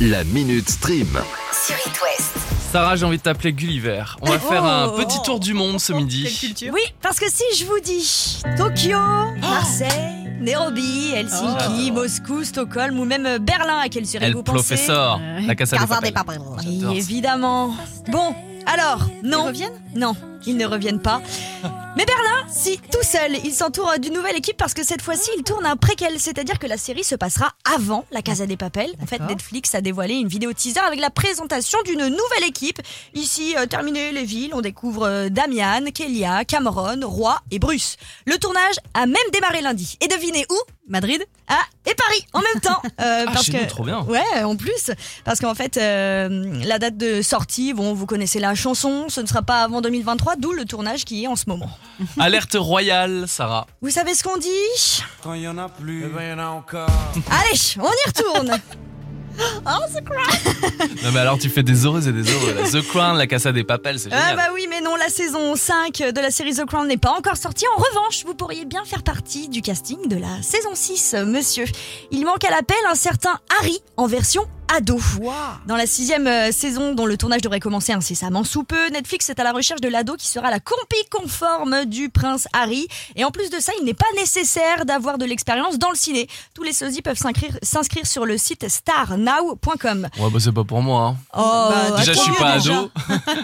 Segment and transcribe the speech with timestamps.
[0.00, 1.08] La Minute Stream.
[1.52, 2.32] sur It West.
[2.72, 4.02] Sarah, j'ai envie de t'appeler Gulliver.
[4.22, 4.96] On va faire un Oh.
[4.96, 6.26] petit tour du monde ce midi.
[6.72, 8.98] Oui, parce que si je vous dis Tokyo,
[9.40, 15.54] Marseille, Nairobi, Helsinki, Moscou, Stockholm ou même Berlin, à quelle série vous pensez Professeur, la
[15.54, 16.40] Casa de Papel.
[16.94, 17.74] Évidemment.
[18.10, 18.34] Bon,
[18.66, 19.44] alors, non.
[19.44, 19.80] Ils reviennent?
[19.94, 20.14] Non,
[20.46, 21.20] ils ne reviennent pas.
[21.96, 25.42] Mais Berlin, si, tout seul, il s'entoure d'une nouvelle équipe parce que cette fois-ci, il
[25.42, 28.90] tourne un préquel, c'est-à-dire que la série se passera avant la Casa des Papel.
[29.02, 32.80] En fait, Netflix a dévoilé une vidéo teaser avec la présentation d'une nouvelle équipe.
[33.14, 37.96] Ici, euh, terminé les villes, on découvre euh, Damian, Kelia, Cameron, Roy et Bruce.
[38.24, 39.96] Le tournage a même démarré lundi.
[40.00, 40.56] Et devinez où?
[40.88, 42.80] Madrid Ah, et Paris en même temps.
[43.00, 44.02] Euh, Ah, parce chez que nous, trop bien.
[44.02, 44.90] Ouais, en plus,
[45.24, 49.26] parce qu'en fait, euh, la date de sortie, bon, vous connaissez la chanson, ce ne
[49.26, 51.70] sera pas avant 2023, d'où le tournage qui est en ce moment.
[52.18, 53.66] Alerte royale, Sarah.
[53.82, 55.02] Vous savez ce qu'on dit?
[55.22, 56.88] Quand il y en a plus, eh ben, il y en a encore.
[57.30, 58.60] Allez, on y retourne
[61.02, 62.52] Non mais alors tu fais des heureux et des heureux.
[62.54, 62.68] là.
[62.68, 64.36] The Crown, la Casa des Papel, c'est Ah génial.
[64.36, 67.36] bah oui, mais non, la saison 5 de la série The Crown n'est pas encore
[67.36, 67.64] sortie.
[67.76, 71.64] En revanche, vous pourriez bien faire partie du casting de la saison 6, monsieur.
[72.10, 74.98] Il manque à l'appel un certain Harry en version ado.
[75.66, 79.38] Dans la sixième euh, saison, dont le tournage devrait commencer incessamment sous peu, Netflix est
[79.40, 82.86] à la recherche de l'ado qui sera la compie conforme du prince Harry.
[83.16, 86.28] Et en plus de ça, il n'est pas nécessaire d'avoir de l'expérience dans le ciné.
[86.54, 90.08] Tous les sosies peuvent s'inscrire- sur le site starnow.com.
[90.18, 91.08] Ouais bah c'est pas pour moi.
[91.08, 91.16] hein.
[91.36, 92.90] Oh, Bah, Déjà je suis pas ado.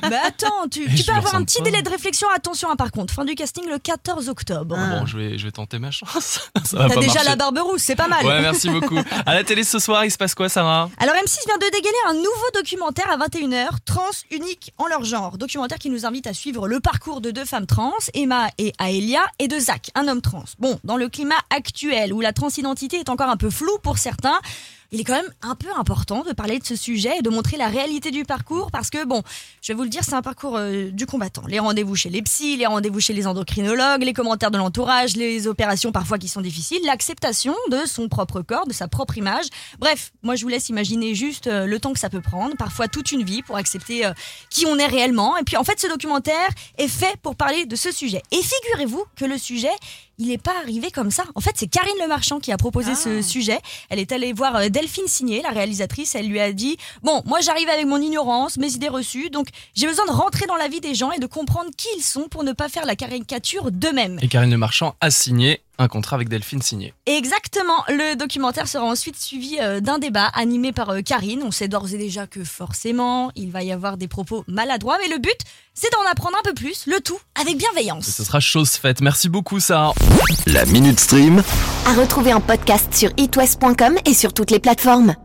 [0.09, 1.65] Mais attends, tu, peux avoir un petit pas.
[1.65, 2.29] délai de réflexion.
[2.35, 4.77] Attention, hein, par contre, fin du casting le 14 octobre.
[4.77, 6.51] Bon je vais, je vais tenter ma chance.
[6.71, 7.25] T'as déjà marcher.
[7.29, 8.25] la barbe rousse, c'est pas mal.
[8.25, 8.99] Ouais merci beaucoup.
[9.25, 10.89] À la télé ce soir il se passe quoi Sarah?
[10.99, 15.39] Alors M6 vient de dégainer un nouveau documentaire à 21h, Trans unique en leur genre.
[15.39, 19.23] Documentaire qui nous invite à suivre le parcours de deux femmes trans, Emma et Aelia,
[19.39, 20.45] et de Zach, un homme trans.
[20.59, 24.39] Bon, dans le climat actuel où la transidentité est encore un peu floue pour certains,
[24.93, 27.57] il est quand même un peu important de parler de ce sujet et de montrer
[27.57, 29.23] la réalité du parcours parce que, bon,
[29.63, 31.43] je vais vous le dire, c'est un parcours euh, du combattant.
[31.49, 35.47] Les rendez-vous chez les psys, les rendez-vous chez les endocrinologues, les commentaires de l'entourage, les
[35.47, 39.47] opérations parfois qui sont difficiles, l'acceptation de son propre corps, de sa propre image.
[39.79, 42.89] Bref, moi je vous laisse imaginer juste euh, le temps que ça peut prendre, parfois
[42.89, 44.13] toute une vie pour accepter euh,
[44.51, 45.37] qui on est réellement.
[45.37, 48.23] Et puis en fait, ce documentaire est fait pour parler de ce sujet.
[48.33, 49.71] Et figurez-vous que le sujet,
[50.19, 51.25] il n'est pas arrivé comme ça.
[51.35, 53.59] En fait, c'est Karine Le Marchand qui a proposé ce sujet.
[53.91, 56.15] Elle est allée voir euh, Delphine Signé, la réalisatrice.
[56.15, 59.87] Elle lui a dit Bon, moi j'arrive avec mon ignorance, mes idées reçues, donc j'ai
[59.87, 62.45] besoin de rentrer dans la vie des gens et de comprendre qui ils sont pour
[62.45, 64.19] ne pas faire la caricature d'eux-mêmes.
[64.23, 66.95] Et Karine Le Marchand a signé un contrat avec Delphine signé.
[67.07, 67.85] Exactement.
[67.89, 71.43] Le documentaire sera ensuite suivi euh, d'un débat animé par euh, Karine.
[71.43, 75.13] On sait d'ores et déjà que forcément, il va y avoir des propos maladroits, mais
[75.13, 75.37] le but,
[75.75, 78.09] c'est d'en apprendre un peu plus, le tout avec bienveillance.
[78.09, 79.01] Et ce sera chose faite.
[79.01, 79.93] Merci beaucoup Sarah.
[80.47, 81.43] La Minute Stream.
[81.87, 85.17] À retrouver en podcast sur itwest.com et sur toutes les plateformes.